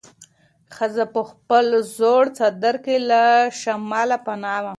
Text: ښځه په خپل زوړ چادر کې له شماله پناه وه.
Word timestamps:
ښځه 0.75 1.05
په 1.13 1.21
خپل 1.29 1.65
زوړ 1.97 2.23
چادر 2.37 2.75
کې 2.85 2.95
له 3.09 3.23
شماله 3.61 4.17
پناه 4.25 4.59
وه. 4.63 4.69